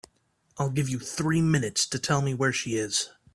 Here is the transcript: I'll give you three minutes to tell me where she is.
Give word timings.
I'll 0.57 0.71
give 0.71 0.89
you 0.89 0.97
three 0.97 1.41
minutes 1.43 1.85
to 1.85 1.99
tell 1.99 2.23
me 2.23 2.33
where 2.33 2.51
she 2.51 2.75
is. 2.75 3.11